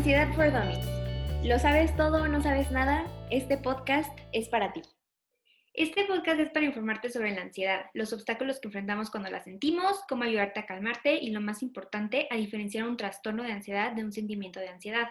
[0.00, 0.86] Ansiedad for Dummies.
[1.44, 3.06] ¿Lo sabes todo o no sabes nada?
[3.30, 4.80] Este podcast es para ti.
[5.74, 10.00] Este podcast es para informarte sobre la ansiedad, los obstáculos que enfrentamos cuando la sentimos,
[10.08, 14.02] cómo ayudarte a calmarte y lo más importante, a diferenciar un trastorno de ansiedad de
[14.02, 15.10] un sentimiento de ansiedad.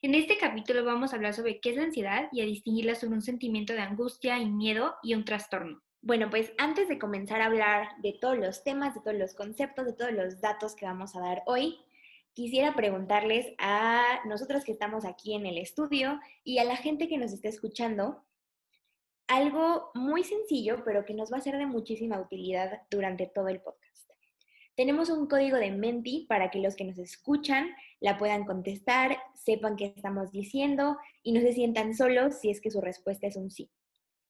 [0.00, 3.16] En este capítulo vamos a hablar sobre qué es la ansiedad y a distinguirla sobre
[3.16, 5.82] un sentimiento de angustia y miedo y un trastorno.
[6.00, 9.84] Bueno, pues antes de comenzar a hablar de todos los temas, de todos los conceptos,
[9.84, 11.76] de todos los datos que vamos a dar hoy,
[12.34, 17.18] quisiera preguntarles a nosotros que estamos aquí en el estudio y a la gente que
[17.18, 18.24] nos está escuchando
[19.28, 23.60] algo muy sencillo, pero que nos va a ser de muchísima utilidad durante todo el
[23.60, 24.10] podcast.
[24.74, 27.68] Tenemos un código de Menti para que los que nos escuchan
[28.00, 32.70] la puedan contestar, sepan qué estamos diciendo y no se sientan solos si es que
[32.70, 33.70] su respuesta es un sí.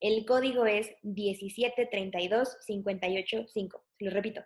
[0.00, 3.82] El código es 1732585.
[4.00, 4.42] Lo repito,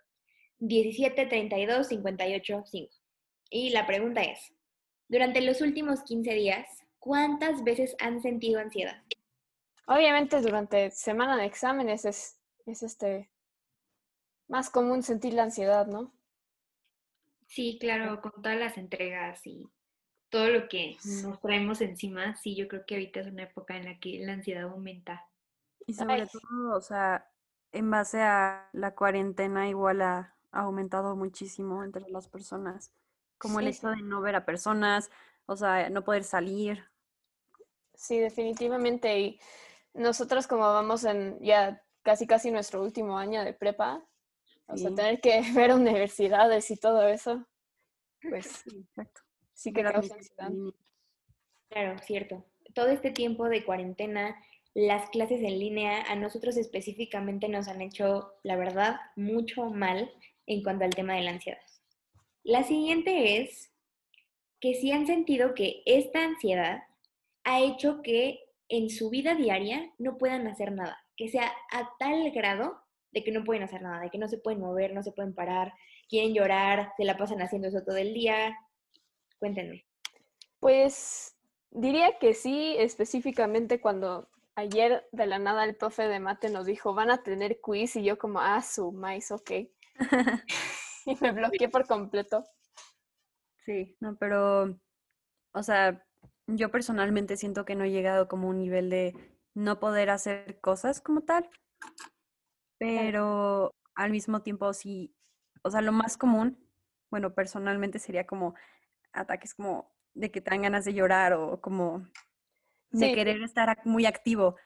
[0.60, 3.05] 1732585.
[3.50, 4.52] Y la pregunta es,
[5.08, 6.66] durante los últimos 15 días,
[6.98, 9.02] ¿cuántas veces han sentido ansiedad?
[9.86, 13.30] Obviamente durante semana de exámenes es, es este
[14.48, 16.12] más común sentir la ansiedad, ¿no?
[17.46, 19.68] Sí, claro, con todas las entregas y
[20.28, 23.84] todo lo que nos traemos encima, sí, yo creo que ahorita es una época en
[23.84, 25.24] la que la ansiedad aumenta.
[25.86, 27.30] Y sobre todo, o sea,
[27.70, 32.92] en base a la cuarentena igual ha aumentado muchísimo entre las personas
[33.38, 35.10] como el hecho de no ver a personas,
[35.46, 36.84] o sea, no poder salir.
[37.95, 39.18] Sí, definitivamente.
[39.18, 39.40] Y
[39.95, 44.07] nosotros como vamos en ya casi casi nuestro último año de prepa,
[44.66, 47.46] o sea, tener que ver universidades y todo eso,
[48.23, 49.20] pues sí, exacto.
[49.52, 50.51] sí que causa ansiedad.
[51.68, 52.45] Claro, cierto.
[52.74, 54.37] Todo este tiempo de cuarentena,
[54.74, 60.12] las clases en línea, a nosotros específicamente nos han hecho, la verdad, mucho mal
[60.46, 61.59] en cuanto al tema de la ansiedad.
[62.46, 63.72] La siguiente es
[64.60, 66.84] que si han sentido que esta ansiedad
[67.42, 72.30] ha hecho que en su vida diaria no puedan hacer nada, que sea a tal
[72.30, 72.80] grado
[73.10, 75.34] de que no pueden hacer nada, de que no se pueden mover, no se pueden
[75.34, 75.72] parar,
[76.08, 78.56] quieren llorar, se la pasan haciendo eso todo el día.
[79.40, 79.84] Cuéntenme.
[80.60, 81.36] Pues
[81.72, 86.94] diría que sí, específicamente cuando ayer de la nada el profe de mate nos dijo,
[86.94, 89.50] van a tener quiz y yo como, ah, su maíz, ok.
[91.14, 92.44] y me bloqueé por completo.
[93.64, 94.78] Sí, no, pero,
[95.52, 96.04] o sea,
[96.46, 99.14] yo personalmente siento que no he llegado como a un nivel de
[99.54, 101.48] no poder hacer cosas como tal,
[102.78, 105.14] pero al mismo tiempo sí,
[105.62, 106.58] o sea, lo más común,
[107.10, 108.54] bueno, personalmente sería como
[109.12, 112.06] ataques como de que te dan ganas de llorar o como
[112.90, 114.56] de querer estar muy activo.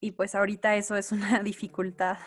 [0.00, 2.18] Y pues ahorita eso es una dificultad.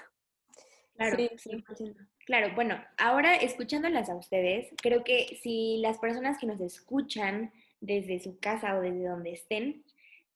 [0.95, 2.07] Claro, sí, 100%.
[2.27, 8.19] Claro, bueno, ahora escuchándolas a ustedes, creo que si las personas que nos escuchan desde
[8.19, 9.85] su casa o desde donde estén,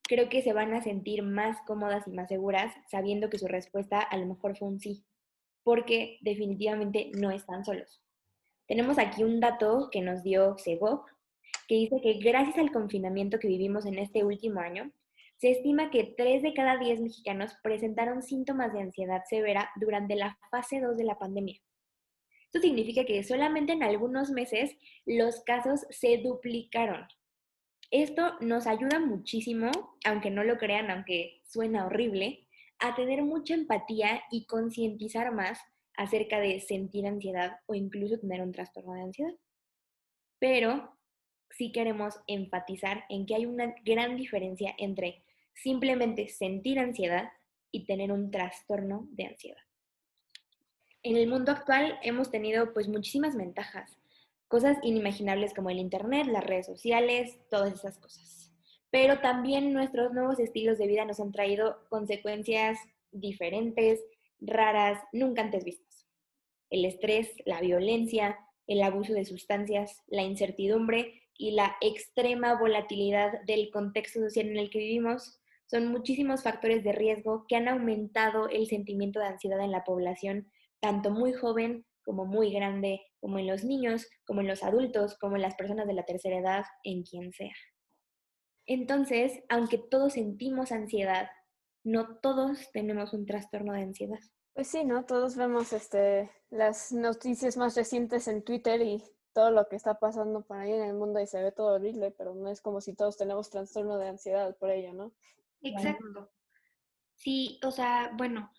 [0.03, 3.99] creo que se van a sentir más cómodas y más seguras sabiendo que su respuesta
[3.99, 5.03] a lo mejor fue un sí,
[5.63, 8.01] porque definitivamente no están solos.
[8.69, 11.03] Tenemos aquí un dato que nos dio Segov,
[11.67, 14.93] que dice que gracias al confinamiento que vivimos en este último año,
[15.35, 20.37] se estima que 3 de cada 10 mexicanos presentaron síntomas de ansiedad severa durante la
[20.49, 21.59] fase 2 de la pandemia.
[22.53, 24.75] Esto significa que solamente en algunos meses
[25.05, 27.07] los casos se duplicaron.
[27.91, 29.71] Esto nos ayuda muchísimo,
[30.03, 35.59] aunque no lo crean, aunque suena horrible, a tener mucha empatía y concientizar más
[35.95, 39.35] acerca de sentir ansiedad o incluso tener un trastorno de ansiedad.
[40.37, 40.97] Pero
[41.51, 45.23] sí queremos enfatizar en que hay una gran diferencia entre
[45.53, 47.31] simplemente sentir ansiedad
[47.71, 49.70] y tener un trastorno de ansiedad
[51.03, 53.97] en el mundo actual hemos tenido pues muchísimas ventajas,
[54.47, 58.51] cosas inimaginables como el Internet, las redes sociales, todas esas cosas.
[58.89, 62.77] Pero también nuestros nuevos estilos de vida nos han traído consecuencias
[63.11, 63.99] diferentes,
[64.39, 66.07] raras, nunca antes vistas.
[66.69, 68.37] El estrés, la violencia,
[68.67, 74.69] el abuso de sustancias, la incertidumbre y la extrema volatilidad del contexto social en el
[74.69, 79.71] que vivimos son muchísimos factores de riesgo que han aumentado el sentimiento de ansiedad en
[79.71, 84.63] la población tanto muy joven como muy grande, como en los niños, como en los
[84.63, 87.53] adultos, como en las personas de la tercera edad, en quien sea.
[88.65, 91.29] Entonces, aunque todos sentimos ansiedad,
[91.83, 94.19] no todos tenemos un trastorno de ansiedad.
[94.53, 95.05] Pues sí, ¿no?
[95.05, 99.03] Todos vemos este, las noticias más recientes en Twitter y
[99.33, 102.11] todo lo que está pasando por ahí en el mundo y se ve todo horrible,
[102.11, 105.13] pero no es como si todos tenemos trastorno de ansiedad por ello, ¿no?
[105.61, 106.31] Exacto.
[107.15, 108.51] Sí, o sea, bueno,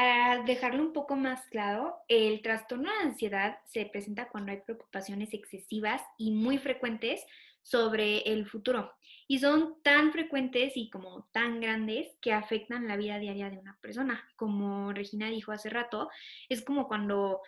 [0.00, 5.34] para dejarlo un poco más claro, el trastorno de ansiedad se presenta cuando hay preocupaciones
[5.34, 7.22] excesivas y muy frecuentes
[7.60, 8.94] sobre el futuro.
[9.28, 13.78] Y son tan frecuentes y como tan grandes que afectan la vida diaria de una
[13.82, 14.26] persona.
[14.36, 16.08] Como Regina dijo hace rato,
[16.48, 17.42] es como cuando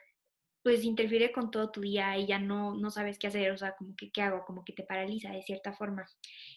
[0.62, 3.74] pues interfiere con todo tu día y ya no, no sabes qué hacer, o sea,
[3.76, 6.04] como que qué hago, como que te paraliza de cierta forma.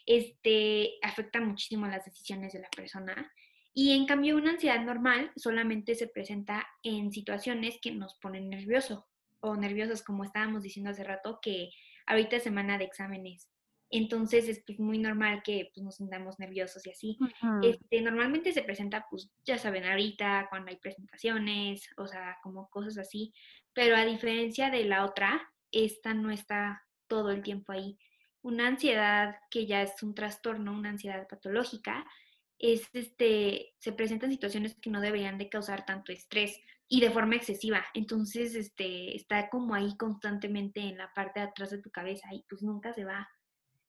[0.06, 3.32] Este afecta muchísimo las decisiones de la persona.
[3.78, 9.06] Y en cambio, una ansiedad normal solamente se presenta en situaciones que nos ponen nervioso
[9.42, 11.72] o nerviosos, como estábamos diciendo hace rato, que
[12.08, 13.52] ahorita es semana de exámenes.
[13.92, 17.18] Entonces es pues, muy normal que pues, nos sintamos nerviosos y así.
[17.62, 22.98] este, normalmente se presenta, pues ya saben, ahorita cuando hay presentaciones, o sea, como cosas
[22.98, 23.34] así.
[23.74, 27.98] Pero a diferencia de la otra, esta no está todo el tiempo ahí.
[28.42, 32.06] Una ansiedad que ya es un trastorno, una ansiedad patológica,
[32.74, 37.36] es este, se presentan situaciones que no deberían de causar tanto estrés y de forma
[37.36, 37.86] excesiva.
[37.94, 42.44] Entonces, este, está como ahí constantemente en la parte de atrás de tu cabeza y
[42.50, 43.28] pues nunca se va.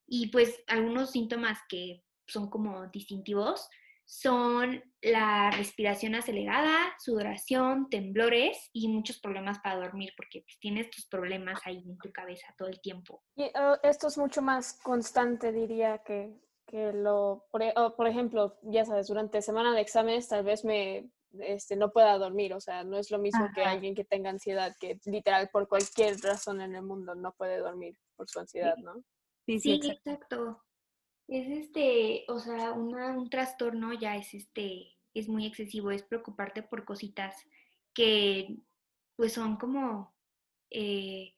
[0.07, 3.69] Y pues algunos síntomas que son como distintivos
[4.07, 11.07] son la respiración acelerada, sudoración, temblores y muchos problemas para dormir porque pues, tienes tus
[11.07, 13.23] problemas ahí en tu cabeza todo el tiempo.
[13.35, 16.33] Y oh, esto es mucho más constante, diría, que,
[16.67, 21.11] que lo, por, e, por, ejemplo, ya sabes, durante semana de exámenes tal vez me
[21.41, 24.75] este, no pueda dormir, o sea, no es lo mismo que alguien que tenga ansiedad,
[24.81, 29.03] que literal por cualquier razón en el mundo no puede dormir por su ansiedad, ¿no?
[29.47, 30.63] Sí, sí, exacto.
[31.29, 36.85] Es este, o sea, un trastorno ya es este, es muy excesivo, es preocuparte por
[36.85, 37.37] cositas
[37.93, 38.59] que
[39.17, 40.15] pues son como,
[40.71, 41.35] eh,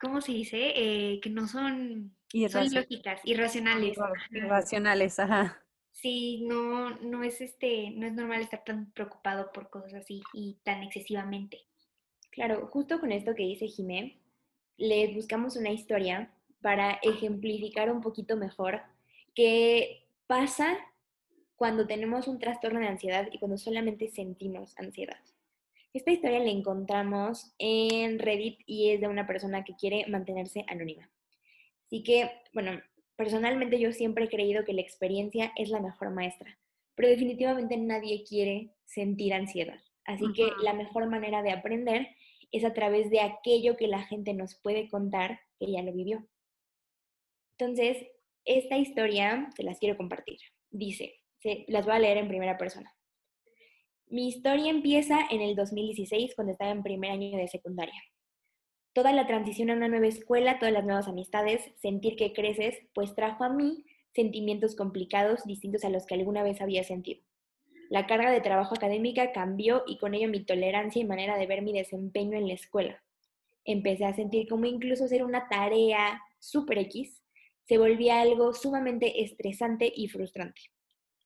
[0.00, 0.72] ¿cómo se dice?
[0.74, 2.16] Eh, que no son,
[2.48, 3.98] son lógicas, irracionales.
[4.30, 5.62] Irracionales, ajá.
[5.92, 10.58] Sí, no, no es este, no es normal estar tan preocupado por cosas así y
[10.64, 11.60] tan excesivamente.
[12.30, 14.18] Claro, justo con esto que dice Jimé,
[14.78, 16.32] les buscamos una historia
[16.62, 18.80] para ejemplificar un poquito mejor
[19.34, 20.78] qué pasa
[21.56, 25.18] cuando tenemos un trastorno de ansiedad y cuando solamente sentimos ansiedad.
[25.92, 31.10] Esta historia la encontramos en Reddit y es de una persona que quiere mantenerse anónima.
[31.92, 32.80] Así que, bueno,
[33.16, 36.58] Personalmente yo siempre he creído que la experiencia es la mejor maestra,
[36.94, 39.80] pero definitivamente nadie quiere sentir ansiedad.
[40.04, 42.08] Así que la mejor manera de aprender
[42.50, 46.26] es a través de aquello que la gente nos puede contar que ya lo vivió.
[47.52, 48.04] Entonces,
[48.44, 50.38] esta historia te las quiero compartir.
[50.70, 52.92] Dice, se, las voy a leer en primera persona.
[54.06, 58.02] Mi historia empieza en el 2016 cuando estaba en primer año de secundaria
[58.92, 63.14] toda la transición a una nueva escuela, todas las nuevas amistades, sentir que creces, pues
[63.14, 63.84] trajo a mí
[64.14, 67.22] sentimientos complicados distintos a los que alguna vez había sentido.
[67.88, 71.62] La carga de trabajo académica cambió y con ello mi tolerancia y manera de ver
[71.62, 73.02] mi desempeño en la escuela.
[73.64, 77.22] Empecé a sentir como incluso ser una tarea super X
[77.64, 80.60] se volvía algo sumamente estresante y frustrante.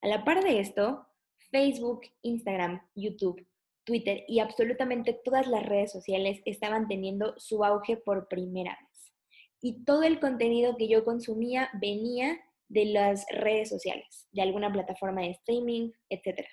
[0.03, 1.07] A la par de esto,
[1.51, 3.45] Facebook, Instagram, YouTube,
[3.87, 9.15] Twitter y absolutamente todas las redes sociales estaban teniendo su auge por primera vez.
[9.63, 12.39] Y todo el contenido que yo consumía venía
[12.69, 16.47] de las redes sociales, de alguna plataforma de streaming, etc.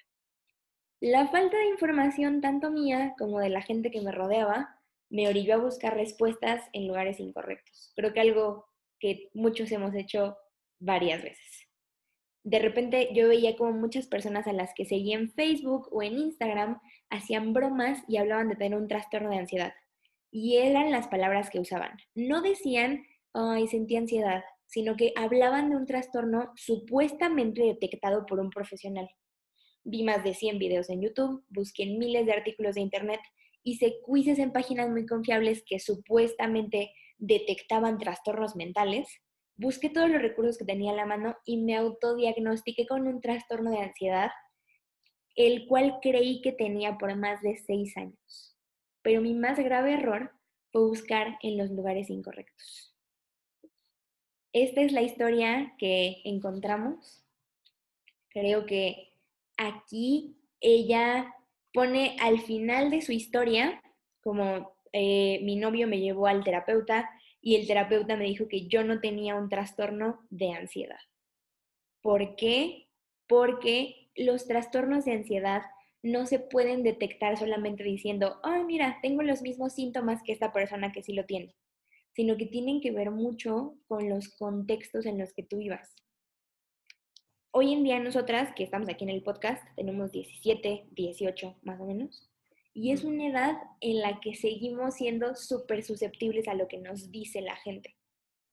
[1.01, 5.55] La falta de información tanto mía como de la gente que me rodeaba me orilló
[5.55, 7.91] a buscar respuestas en lugares incorrectos.
[7.95, 8.65] Creo que algo
[8.99, 10.37] que muchos hemos hecho
[10.79, 11.67] varias veces.
[12.43, 16.17] De repente yo veía como muchas personas a las que seguía en Facebook o en
[16.17, 16.79] Instagram
[17.13, 19.73] hacían bromas y hablaban de tener un trastorno de ansiedad.
[20.31, 21.91] Y eran las palabras que usaban.
[22.15, 28.49] No decían, ay, sentí ansiedad, sino que hablaban de un trastorno supuestamente detectado por un
[28.49, 29.07] profesional.
[29.83, 33.19] Vi más de 100 videos en YouTube, busqué miles de artículos de Internet,
[33.63, 39.07] hice quizzes en páginas muy confiables que supuestamente detectaban trastornos mentales,
[39.55, 43.69] busqué todos los recursos que tenía a la mano y me autodiagnostiqué con un trastorno
[43.71, 44.31] de ansiedad
[45.35, 48.57] el cual creí que tenía por más de seis años.
[49.01, 50.31] Pero mi más grave error
[50.71, 52.95] fue buscar en los lugares incorrectos.
[54.53, 57.25] Esta es la historia que encontramos.
[58.29, 59.13] Creo que
[59.57, 61.33] aquí ella
[61.73, 63.81] pone al final de su historia,
[64.21, 67.09] como eh, mi novio me llevó al terapeuta
[67.41, 70.99] y el terapeuta me dijo que yo no tenía un trastorno de ansiedad.
[72.01, 72.89] ¿Por qué?
[73.27, 75.63] Porque los trastornos de ansiedad
[76.03, 80.91] no se pueden detectar solamente diciendo, ay, mira, tengo los mismos síntomas que esta persona
[80.91, 81.55] que sí lo tiene,
[82.11, 85.95] sino que tienen que ver mucho con los contextos en los que tú vivas.
[87.51, 91.85] Hoy en día nosotras, que estamos aquí en el podcast, tenemos 17, 18 más o
[91.85, 92.29] menos,
[92.73, 97.11] y es una edad en la que seguimos siendo súper susceptibles a lo que nos
[97.11, 97.95] dice la gente.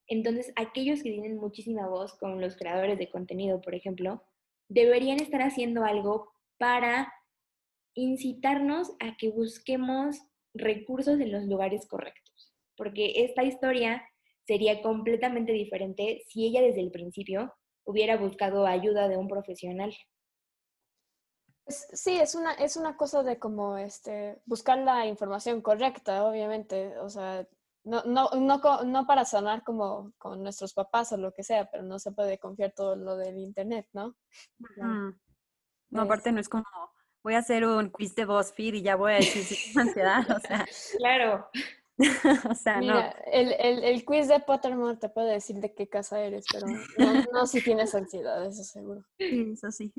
[0.07, 4.23] Entonces, aquellos que tienen muchísima voz, como los creadores de contenido, por ejemplo,
[4.71, 7.13] deberían estar haciendo algo para
[7.95, 10.17] incitarnos a que busquemos
[10.55, 14.03] recursos en los lugares correctos, porque esta historia
[14.47, 17.53] sería completamente diferente si ella desde el principio
[17.85, 19.95] hubiera buscado ayuda de un profesional.
[21.67, 26.99] Sí, es una, es una cosa de como este, buscar la información correcta, obviamente.
[26.99, 27.47] O sea,
[27.85, 31.83] no, no, no, no para sonar como con nuestros papás o lo que sea, pero
[31.83, 34.17] no se puede confiar todo lo del internet, ¿no?
[35.91, 36.65] No, aparte no es como,
[37.23, 40.31] voy a hacer un quiz de BuzzFeed y ya voy a decir si tengo ansiedad,
[40.31, 40.67] o sea.
[40.99, 41.49] Claro.
[42.51, 42.99] o sea, no.
[43.31, 47.25] El, el, el, quiz de Pottermore te puede decir de qué casa eres, pero no,
[47.33, 49.03] no si tienes ansiedad, eso seguro.
[49.19, 49.93] Sí, eso sí.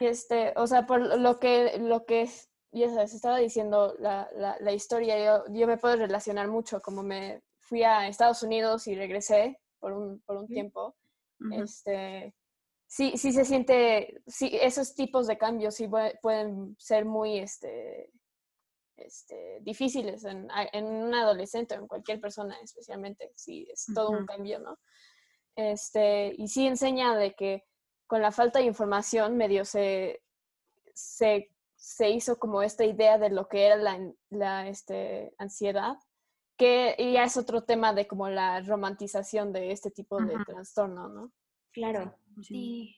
[0.00, 2.28] Y este, o sea, por lo que, lo que
[2.80, 7.02] ya sabes, estaba diciendo la, la, la historia, yo, yo, me puedo relacionar mucho, como
[7.02, 10.96] me fui a Estados Unidos y regresé por un, por un tiempo,
[11.52, 12.34] este,
[12.86, 15.88] sí, sí se siente, sí, esos tipos de cambios sí
[16.22, 18.10] pueden ser muy, este,
[18.96, 24.26] este, difíciles en, en, un adolescente o en cualquier persona, especialmente si es todo un
[24.26, 24.78] cambio, ¿no?
[25.56, 27.64] Este, y sí enseña de que
[28.06, 30.22] con la falta de información medio se,
[30.94, 31.50] se,
[31.84, 34.00] se hizo como esta idea de lo que era la,
[34.30, 35.98] la este, ansiedad,
[36.56, 41.32] que ya es otro tema de como la romantización de este tipo de trastorno, ¿no?
[41.72, 42.96] Claro, sí.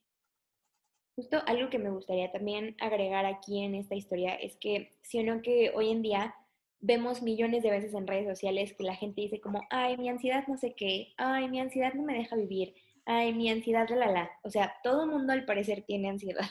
[1.16, 5.24] Justo algo que me gustaría también agregar aquí en esta historia es que, si o
[5.24, 6.36] no que hoy en día
[6.78, 10.46] vemos millones de veces en redes sociales que la gente dice como, ay, mi ansiedad
[10.46, 14.12] no sé qué, ay, mi ansiedad no me deja vivir, ay, mi ansiedad, la, la,
[14.12, 14.30] la.
[14.44, 16.46] O sea, todo el mundo al parecer tiene ansiedad.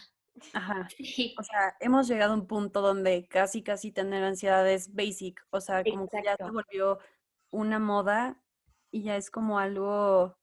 [0.53, 0.87] Ajá.
[0.97, 1.35] Sí.
[1.37, 5.45] O sea, hemos llegado a un punto donde casi, casi tener ansiedad es basic.
[5.51, 6.99] O sea, como que ya se volvió
[7.51, 8.41] una moda
[8.91, 10.37] y ya es como algo,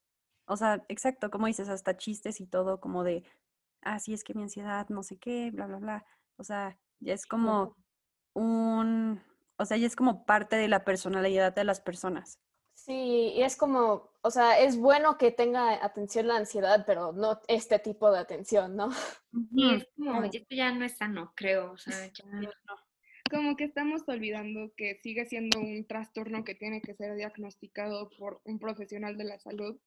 [0.46, 3.24] o sea, exacto, como dices, hasta chistes y todo, como de,
[3.82, 6.06] ah, sí, es que mi ansiedad, no sé qué, bla, bla, bla.
[6.36, 7.76] O sea, ya es como
[8.34, 9.22] un,
[9.58, 12.40] o sea, ya es como parte de la personalidad de las personas.
[12.84, 17.40] Sí, y es como, o sea, es bueno que tenga atención la ansiedad, pero no
[17.46, 18.90] este tipo de atención, ¿no?
[19.52, 22.50] Y es como, esto ya no es sano, creo, o sea, ya no.
[23.30, 28.40] Como que estamos olvidando que sigue siendo un trastorno que tiene que ser diagnosticado por
[28.42, 29.78] un profesional de la salud,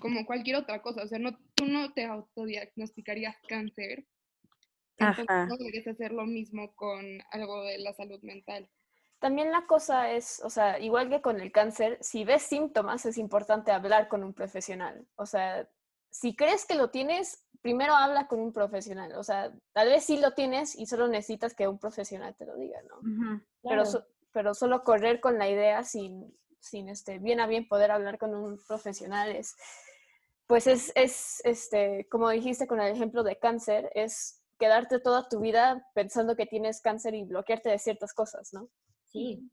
[0.00, 4.06] como cualquier otra cosa, o sea, no, tú no te autodiagnosticarías cáncer,
[4.96, 8.70] entonces no deberías hacer lo mismo con algo de la salud mental.
[9.18, 13.18] También la cosa es, o sea, igual que con el cáncer, si ves síntomas es
[13.18, 15.06] importante hablar con un profesional.
[15.16, 15.68] O sea,
[16.10, 19.12] si crees que lo tienes, primero habla con un profesional.
[19.16, 22.56] O sea, tal vez sí lo tienes y solo necesitas que un profesional te lo
[22.56, 23.40] diga, ¿no?
[23.62, 23.82] pero,
[24.32, 28.34] pero solo correr con la idea sin, sin este, bien a bien poder hablar con
[28.34, 29.56] un profesional es,
[30.46, 35.40] pues es, es, este, como dijiste con el ejemplo de cáncer, es quedarte toda tu
[35.40, 38.68] vida pensando que tienes cáncer y bloquearte de ciertas cosas, ¿no?
[39.08, 39.50] Sí.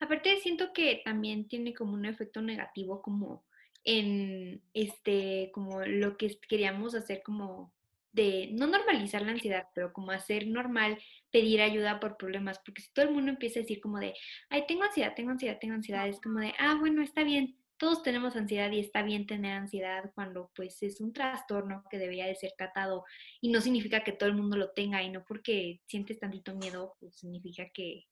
[0.00, 3.44] Aparte siento que también tiene como un efecto negativo como
[3.84, 7.72] en este, como lo que queríamos hacer como
[8.12, 10.98] de no normalizar la ansiedad, pero como hacer normal
[11.30, 14.14] pedir ayuda por problemas, porque si todo el mundo empieza a decir como de,
[14.48, 18.02] ay, tengo ansiedad, tengo ansiedad, tengo ansiedad, es como de, ah, bueno, está bien, todos
[18.02, 22.34] tenemos ansiedad y está bien tener ansiedad cuando pues es un trastorno que debería de
[22.34, 23.04] ser tratado
[23.40, 26.96] y no significa que todo el mundo lo tenga y no porque sientes tantito miedo,
[27.00, 28.06] pues significa que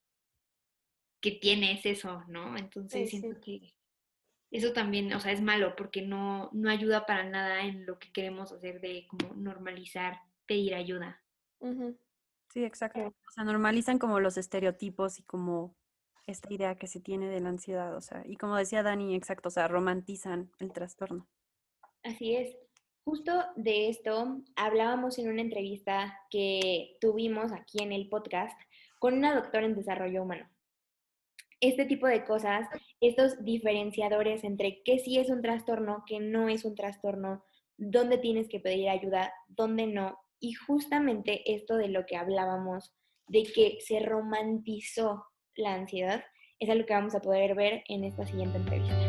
[1.24, 2.54] que tienes eso, ¿no?
[2.54, 3.72] Entonces siento que
[4.50, 8.12] eso también, o sea, es malo porque no, no ayuda para nada en lo que
[8.12, 11.22] queremos hacer de como normalizar, pedir ayuda.
[12.52, 13.06] Sí, exacto.
[13.06, 15.74] O sea, normalizan como los estereotipos y como
[16.26, 19.48] esta idea que se tiene de la ansiedad, o sea, y como decía Dani, exacto,
[19.48, 21.26] o sea, romantizan el trastorno.
[22.02, 22.54] Así es.
[23.04, 28.60] Justo de esto hablábamos en una entrevista que tuvimos aquí en el podcast
[28.98, 30.53] con una doctora en desarrollo humano
[31.68, 32.68] este tipo de cosas,
[33.00, 37.42] estos diferenciadores entre qué sí es un trastorno, qué no es un trastorno,
[37.76, 40.18] dónde tienes que pedir ayuda, dónde no.
[40.40, 42.94] Y justamente esto de lo que hablábamos,
[43.28, 45.24] de que se romantizó
[45.56, 46.24] la ansiedad,
[46.58, 49.03] es algo que vamos a poder ver en esta siguiente entrevista.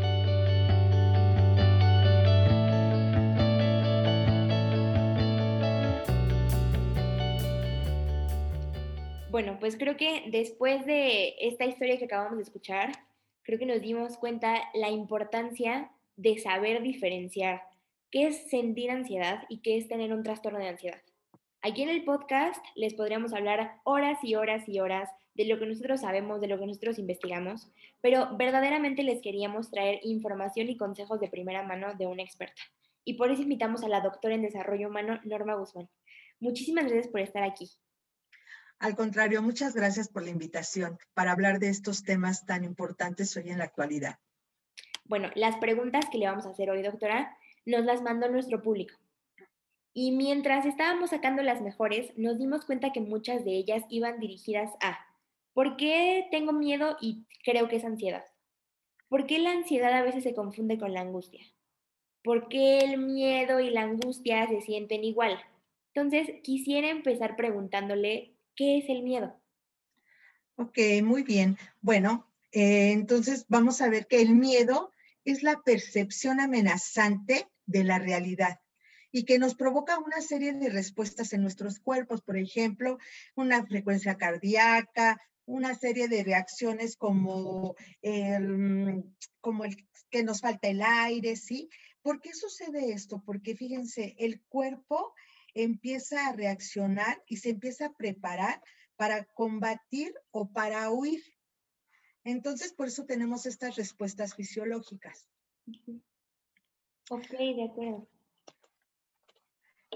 [9.35, 12.93] Bueno, pues creo que después de esta historia que acabamos de escuchar,
[13.43, 17.63] creo que nos dimos cuenta la importancia de saber diferenciar
[18.11, 21.01] qué es sentir ansiedad y qué es tener un trastorno de ansiedad.
[21.61, 25.65] Aquí en el podcast les podríamos hablar horas y horas y horas de lo que
[25.65, 31.19] nosotros sabemos, de lo que nosotros investigamos, pero verdaderamente les queríamos traer información y consejos
[31.19, 32.61] de primera mano de una experta.
[33.03, 35.89] Y por eso invitamos a la doctora en desarrollo humano, Norma Guzmán.
[36.39, 37.69] Muchísimas gracias por estar aquí.
[38.79, 43.49] Al contrario, muchas gracias por la invitación para hablar de estos temas tan importantes hoy
[43.49, 44.19] en la actualidad.
[45.05, 48.95] Bueno, las preguntas que le vamos a hacer hoy, doctora, nos las mandó nuestro público.
[49.93, 54.71] Y mientras estábamos sacando las mejores, nos dimos cuenta que muchas de ellas iban dirigidas
[54.81, 54.99] a
[55.53, 58.25] ¿por qué tengo miedo y creo que es ansiedad?
[59.07, 61.45] ¿Por qué la ansiedad a veces se confunde con la angustia?
[62.23, 65.39] ¿Por qué el miedo y la angustia se sienten igual?
[65.93, 69.39] Entonces, quisiera empezar preguntándole, ¿qué es el miedo?
[70.55, 71.57] Ok, muy bien.
[71.81, 74.91] Bueno, eh, entonces vamos a ver que el miedo
[75.25, 78.59] es la percepción amenazante de la realidad
[79.11, 82.97] y que nos provoca una serie de respuestas en nuestros cuerpos, por ejemplo,
[83.35, 89.03] una frecuencia cardíaca, una serie de reacciones como el,
[89.41, 89.75] como el
[90.09, 91.69] que nos falta el aire, ¿sí?
[92.01, 93.21] ¿Por qué sucede esto?
[93.25, 95.13] Porque fíjense, el cuerpo
[95.55, 98.61] empieza a reaccionar y se empieza a preparar
[98.95, 101.23] para combatir o para huir.
[102.23, 105.27] Entonces, por eso tenemos estas respuestas fisiológicas.
[107.09, 108.07] Ok, de acuerdo.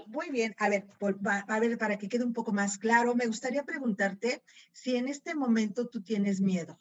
[0.06, 0.88] Muy bien, a ver,
[1.48, 5.34] a ver, para que quede un poco más claro, me gustaría preguntarte si en este
[5.34, 6.80] momento tú tienes miedo.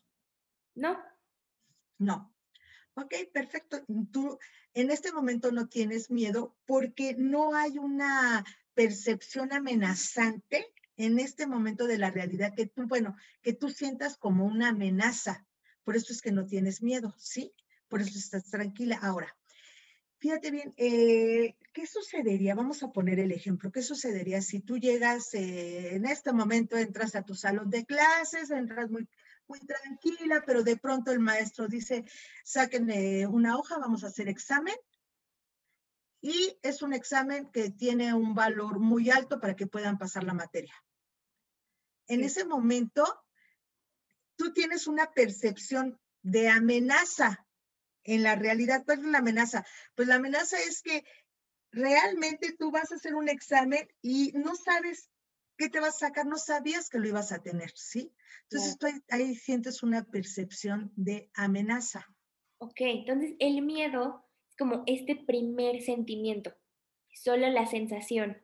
[0.73, 0.97] No.
[1.97, 2.33] No.
[2.95, 3.83] Ok, perfecto.
[4.11, 4.39] Tú
[4.73, 8.45] en este momento no tienes miedo porque no hay una
[8.79, 14.45] percepción amenazante en este momento de la realidad que tú, bueno, que tú sientas como
[14.45, 15.45] una amenaza.
[15.83, 17.51] Por eso es que no tienes miedo, ¿sí?
[17.89, 18.97] Por eso estás tranquila.
[19.01, 19.35] Ahora,
[20.19, 22.55] fíjate bien, eh, ¿qué sucedería?
[22.55, 23.69] Vamos a poner el ejemplo.
[23.69, 28.49] ¿Qué sucedería si tú llegas, eh, en este momento entras a tu salón de clases,
[28.49, 29.09] entras muy,
[29.49, 32.05] muy tranquila, pero de pronto el maestro dice,
[32.45, 32.89] saquen
[33.27, 34.75] una hoja, vamos a hacer examen
[36.21, 40.33] y es un examen que tiene un valor muy alto para que puedan pasar la
[40.33, 40.73] materia.
[42.07, 43.05] En ese momento,
[44.35, 47.45] tú tienes una percepción de amenaza
[48.03, 48.83] en la realidad.
[48.85, 49.65] ¿Cuál es la amenaza?
[49.95, 51.05] Pues la amenaza es que
[51.71, 55.09] realmente tú vas a hacer un examen y no sabes
[55.57, 58.13] qué te vas a sacar, no sabías que lo ibas a tener, ¿sí?
[58.43, 58.77] Entonces
[59.09, 62.07] ahí sientes una percepción de amenaza.
[62.57, 64.28] Ok, entonces el miedo
[64.59, 66.53] como este primer sentimiento,
[67.13, 68.37] solo la sensación.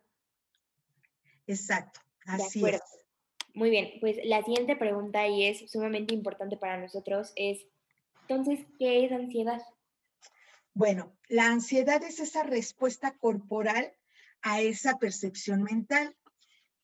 [1.46, 2.82] Exacto, así es.
[3.54, 7.68] Muy bien, pues la siguiente pregunta y es sumamente importante para nosotros es,
[8.22, 9.62] entonces, ¿qué es ansiedad?
[10.74, 13.94] Bueno, la ansiedad es esa respuesta corporal
[14.42, 16.16] a esa percepción mental.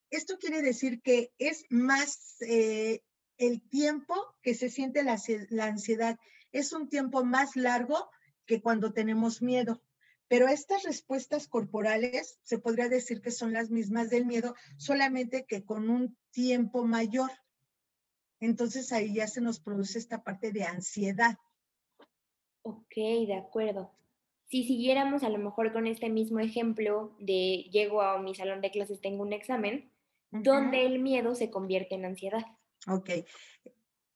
[0.09, 3.01] Esto quiere decir que es más eh,
[3.37, 5.17] el tiempo que se siente la,
[5.49, 6.19] la ansiedad,
[6.51, 8.09] es un tiempo más largo
[8.51, 9.81] que cuando tenemos miedo.
[10.27, 15.63] Pero estas respuestas corporales se podría decir que son las mismas del miedo, solamente que
[15.63, 17.31] con un tiempo mayor.
[18.41, 21.37] Entonces ahí ya se nos produce esta parte de ansiedad.
[22.63, 23.93] Ok, de acuerdo.
[24.49, 28.71] Si siguiéramos a lo mejor con este mismo ejemplo de llego a mi salón de
[28.71, 29.93] clases, tengo un examen,
[30.29, 32.43] donde el miedo se convierte en ansiedad.
[32.85, 33.11] Ok.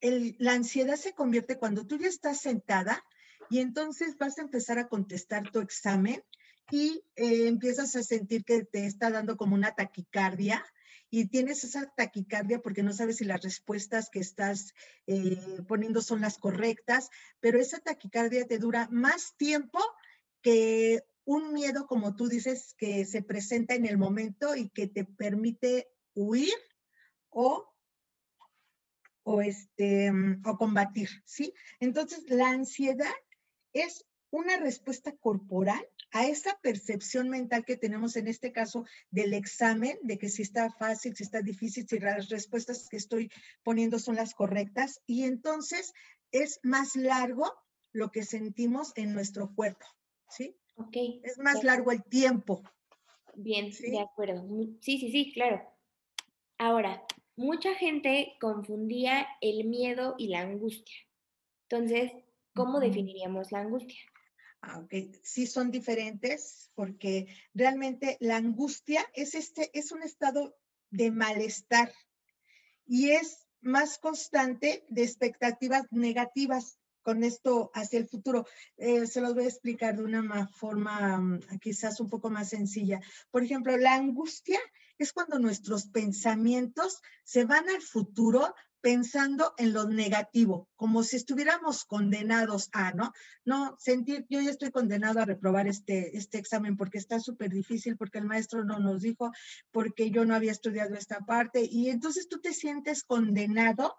[0.01, 3.01] la ansiedad se convierte cuando tú ya estás sentada
[3.49, 6.23] y entonces vas a empezar a contestar tu examen
[6.71, 10.65] y eh, empiezas a sentir que te está dando como una taquicardia
[11.09, 14.73] y tienes esa taquicardia porque no sabes si las respuestas que estás
[15.07, 19.79] eh, poniendo son las correctas, pero esa taquicardia te dura más tiempo
[20.41, 25.05] que un miedo, como tú dices, que se presenta en el momento y que te
[25.05, 26.53] permite huir
[27.29, 27.71] o
[29.27, 30.11] o este
[30.45, 31.53] o combatir, ¿sí?
[31.79, 33.11] Entonces, la ansiedad
[33.75, 39.97] es una respuesta corporal a esa percepción mental que tenemos en este caso del examen,
[40.01, 43.29] de que si está fácil, si está difícil, si las respuestas que estoy
[43.63, 45.01] poniendo son las correctas.
[45.05, 45.93] Y entonces
[46.31, 47.53] es más largo
[47.91, 49.85] lo que sentimos en nuestro cuerpo,
[50.29, 50.57] ¿sí?
[50.75, 50.95] Ok.
[51.23, 52.63] Es más largo el tiempo.
[53.35, 54.45] Bien, de acuerdo.
[54.81, 55.61] Sí, sí, sí, claro.
[56.57, 60.95] Ahora, mucha gente confundía el miedo y la angustia.
[61.69, 62.11] Entonces,
[62.55, 63.99] ¿Cómo definiríamos la angustia?
[64.61, 64.81] Ah,
[65.21, 70.55] sí son diferentes porque realmente la angustia es, este, es un estado
[70.89, 71.91] de malestar
[72.85, 78.47] y es más constante de expectativas negativas con esto hacia el futuro.
[78.77, 83.01] Eh, se los voy a explicar de una forma mm, quizás un poco más sencilla.
[83.31, 84.59] Por ejemplo, la angustia
[84.97, 91.85] es cuando nuestros pensamientos se van al futuro pensando en lo negativo, como si estuviéramos
[91.85, 93.13] condenados a, ¿no?
[93.43, 97.97] No, sentir, yo ya estoy condenado a reprobar este, este examen porque está súper difícil,
[97.97, 99.31] porque el maestro no nos dijo,
[99.71, 103.95] porque yo no había estudiado esta parte, y entonces tú te sientes condenado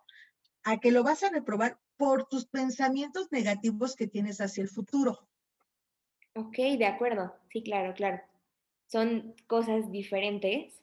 [0.63, 5.27] a que lo vas a reprobar por tus pensamientos negativos que tienes hacia el futuro.
[6.37, 8.21] Ok, de acuerdo, sí, claro, claro.
[8.87, 10.81] Son cosas diferentes,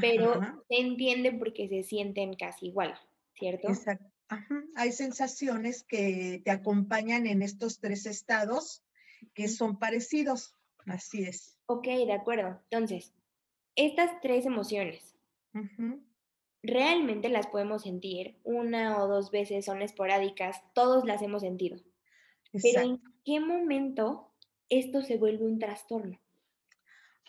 [0.00, 2.98] pero se entiende porque se sienten casi igual.
[3.34, 3.68] ¿Cierto?
[3.68, 4.10] Exacto.
[4.76, 8.82] Hay sensaciones que te acompañan en estos tres estados
[9.34, 10.54] que son parecidos.
[10.86, 11.58] Así es.
[11.66, 12.60] Ok, de acuerdo.
[12.70, 13.12] Entonces,
[13.76, 15.16] estas tres emociones,
[16.62, 21.78] realmente las podemos sentir una o dos veces, son esporádicas, todos las hemos sentido.
[22.52, 24.32] Pero ¿en qué momento
[24.68, 26.20] esto se vuelve un trastorno?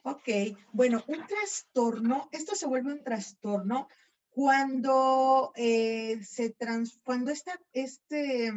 [0.04, 0.30] Ok,
[0.72, 3.88] bueno, un trastorno, esto se vuelve un trastorno
[4.36, 8.52] cuando eh, se trans, cuando esta, este,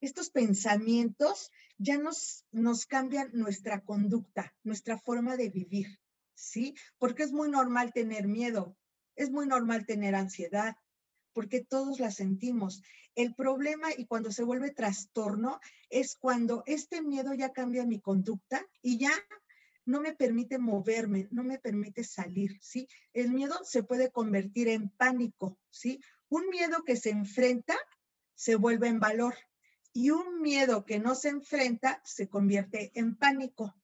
[0.00, 6.00] estos pensamientos ya nos, nos cambian nuestra conducta, nuestra forma de vivir,
[6.34, 6.74] ¿sí?
[6.96, 8.74] Porque es muy normal tener miedo,
[9.16, 10.76] es muy normal tener ansiedad,
[11.34, 12.80] porque todos la sentimos.
[13.14, 15.60] El problema y cuando se vuelve trastorno
[15.90, 19.12] es cuando este miedo ya cambia mi conducta y ya
[19.88, 22.86] no me permite moverme, no me permite salir, ¿sí?
[23.14, 26.02] El miedo se puede convertir en pánico, ¿sí?
[26.28, 27.74] Un miedo que se enfrenta
[28.34, 29.34] se vuelve en valor
[29.94, 33.74] y un miedo que no se enfrenta se convierte en pánico.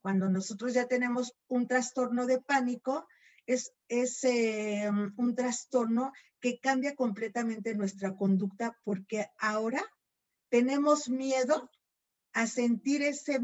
[0.00, 3.08] Cuando nosotros ya tenemos un trastorno de pánico,
[3.44, 9.82] es, es eh, un trastorno que cambia completamente nuestra conducta porque ahora
[10.48, 11.68] tenemos miedo
[12.34, 13.40] a sentir ese,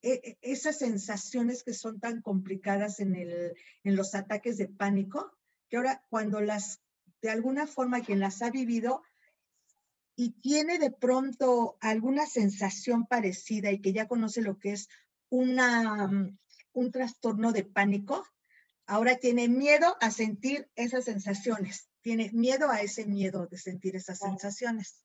[0.00, 5.36] e, e, esas sensaciones que son tan complicadas en, el, en los ataques de pánico,
[5.68, 6.80] que ahora cuando las,
[7.20, 9.02] de alguna forma quien las ha vivido
[10.14, 14.88] y tiene de pronto alguna sensación parecida y que ya conoce lo que es
[15.30, 16.10] una,
[16.72, 18.24] un trastorno de pánico,
[18.86, 24.18] ahora tiene miedo a sentir esas sensaciones, tiene miedo a ese miedo de sentir esas
[24.18, 25.04] sensaciones.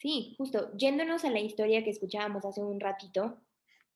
[0.00, 3.38] Sí, justo, yéndonos a la historia que escuchábamos hace un ratito,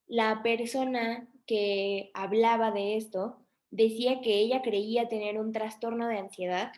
[0.07, 6.73] la persona que hablaba de esto decía que ella creía tener un trastorno de ansiedad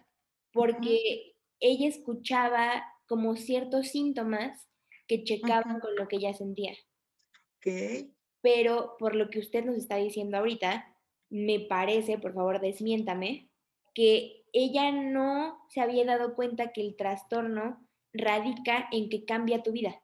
[0.52, 4.68] porque ella escuchaba como ciertos síntomas
[5.08, 6.74] que checaban con lo que ella sentía.
[7.58, 8.14] Okay.
[8.40, 10.96] Pero por lo que usted nos está diciendo ahorita,
[11.30, 13.50] me parece, por favor, desmiéntame,
[13.92, 17.85] que ella no se había dado cuenta que el trastorno
[18.18, 20.00] radica en que cambia tu vida.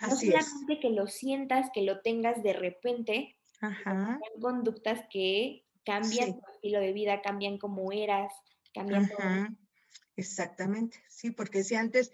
[0.00, 4.18] no solamente que lo sientas, que lo tengas de repente, Ajá.
[4.32, 8.32] son conductas que cambian tu estilo de vida, cambian cómo eras,
[8.72, 9.58] cambian
[10.16, 12.10] Exactamente, sí, porque si antes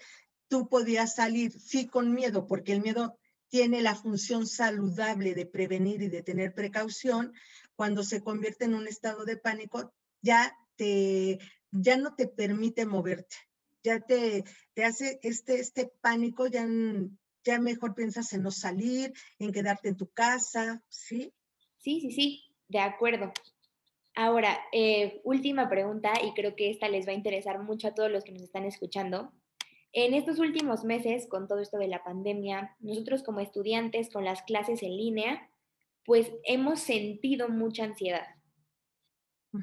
[0.48, 3.18] tú podías salir, sí, con miedo, porque el miedo
[3.48, 7.32] tiene la función saludable de prevenir y de tener precaución,
[7.76, 11.38] cuando se convierte en un estado de pánico, ya te,
[11.70, 13.36] ya no te permite moverte,
[13.84, 16.66] ya te, te hace este, este pánico, ya,
[17.44, 21.32] ya mejor piensas en no salir, en quedarte en tu casa, ¿sí?
[21.78, 23.32] Sí, sí, sí, de acuerdo.
[24.16, 28.10] Ahora, eh, última pregunta, y creo que esta les va a interesar mucho a todos
[28.10, 29.32] los que nos están escuchando.
[29.92, 34.42] En estos últimos meses, con todo esto de la pandemia, nosotros como estudiantes con las
[34.42, 35.50] clases en línea,
[36.04, 38.26] pues hemos sentido mucha ansiedad.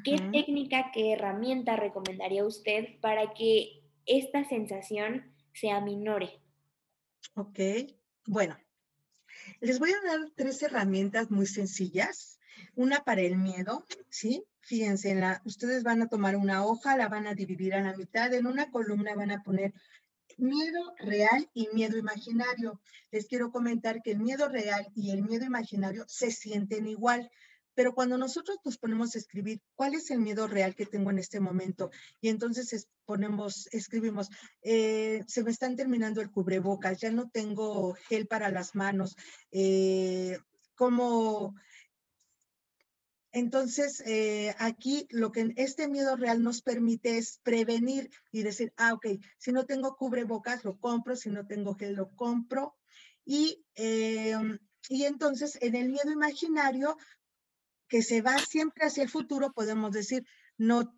[0.05, 6.41] ¿Qué técnica, qué herramienta recomendaría usted para que esta sensación se aminore.
[7.35, 7.59] Ok,
[8.25, 8.57] bueno,
[9.59, 12.39] les voy a dar tres herramientas muy sencillas.
[12.75, 14.43] Una para el miedo, ¿sí?
[14.61, 18.33] Fíjense, la, ustedes van a tomar una hoja, la van a dividir a la mitad,
[18.33, 19.73] en una columna van a poner
[20.37, 22.79] miedo real y miedo imaginario.
[23.11, 27.29] Les quiero comentar que el miedo real y el miedo imaginario se sienten igual.
[27.73, 31.19] Pero cuando nosotros nos ponemos a escribir cuál es el miedo real que tengo en
[31.19, 34.29] este momento y entonces ponemos, escribimos,
[34.61, 39.15] eh, se me están terminando el cubrebocas, ya no tengo gel para las manos,
[39.51, 40.37] eh,
[40.75, 41.55] como...
[43.33, 48.93] Entonces, eh, aquí lo que este miedo real nos permite es prevenir y decir, ah,
[48.93, 49.07] ok,
[49.37, 52.75] si no tengo cubrebocas, lo compro, si no tengo gel, lo compro.
[53.23, 56.97] Y, y entonces, en el miedo imaginario,
[57.91, 60.25] que se va siempre hacia el futuro, podemos decir,
[60.57, 60.95] no,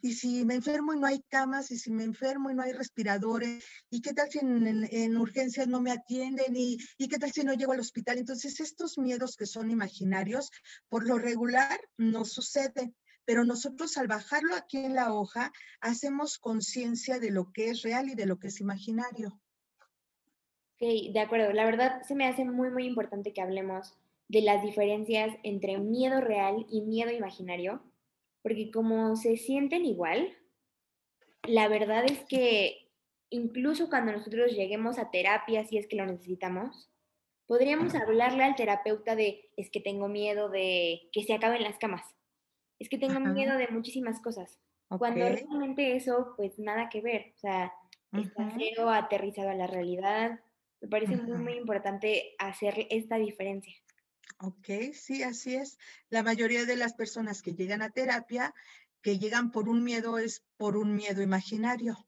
[0.00, 2.72] y si me enfermo y no hay camas, y si me enfermo y no hay
[2.72, 7.44] respiradores, y qué tal si en, urgencias no me atienden, y, y, qué tal si
[7.44, 8.16] no llego al hospital.
[8.16, 10.50] Entonces, estos miedos que son imaginarios,
[10.88, 12.96] por lo regular, no suceden.
[13.26, 18.08] pero nosotros al bajarlo aquí en la hoja, hacemos conciencia de lo que es real
[18.08, 19.38] y de lo que es imaginario.
[20.80, 21.52] Ok, de acuerdo.
[21.52, 23.98] La verdad se me hace muy, muy importante que hablemos
[24.32, 27.82] de las diferencias entre miedo real y miedo imaginario,
[28.42, 30.34] porque como se sienten igual,
[31.42, 32.88] la verdad es que
[33.28, 36.90] incluso cuando nosotros lleguemos a terapia, si es que lo necesitamos,
[37.46, 42.06] podríamos hablarle al terapeuta de, es que tengo miedo de que se acaben las camas,
[42.78, 47.38] es que tengo miedo de muchísimas cosas, cuando realmente eso, pues nada que ver, o
[47.38, 47.70] sea,
[48.12, 50.40] está cero aterrizado a la realidad.
[50.80, 53.74] Me parece muy, muy importante hacer esta diferencia.
[54.38, 55.78] Ok, sí, así es.
[56.10, 58.54] La mayoría de las personas que llegan a terapia,
[59.02, 62.06] que llegan por un miedo, es por un miedo imaginario.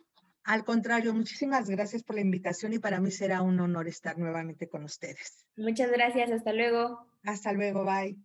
[0.45, 4.69] Al contrario, muchísimas gracias por la invitación y para mí será un honor estar nuevamente
[4.69, 5.47] con ustedes.
[5.57, 7.07] Muchas gracias, hasta luego.
[7.25, 8.19] Hasta luego, bye.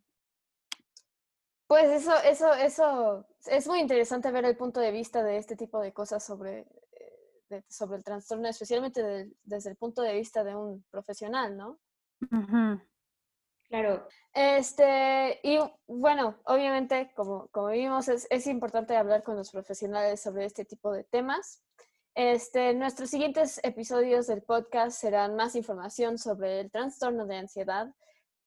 [1.67, 5.81] Pues eso, eso, eso, es muy interesante ver el punto de vista de este tipo
[5.81, 6.61] de cosas sobre,
[7.49, 11.77] eh, sobre el trastorno, especialmente desde el punto de vista de un profesional, ¿no?
[13.69, 14.07] Claro.
[14.33, 20.45] Este, y bueno, obviamente, como, como vimos, es, es, importante hablar con los profesionales sobre
[20.45, 21.61] este tipo de temas.
[22.19, 27.93] Este, nuestros siguientes episodios del podcast serán más información sobre el trastorno de ansiedad,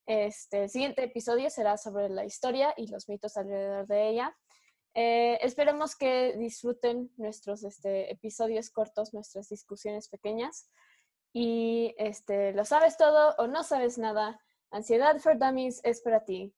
[0.06, 4.36] este, el siguiente episodio será sobre la historia y los mitos alrededor de ella.
[4.92, 10.68] Eh, esperemos que disfruten nuestros este, episodios cortos, nuestras discusiones pequeñas.
[11.32, 14.40] Y este, lo sabes todo o no sabes nada,
[14.72, 16.52] Ansiedad for Dummies es para ti.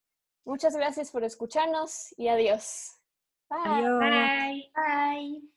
[0.47, 2.99] Muchas gracias por escucharnos y adiós.
[3.51, 3.83] Bye.
[3.99, 4.73] Bye.
[4.75, 5.52] Bye.